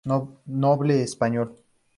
Noble 0.03 0.93
español. 1.03 1.55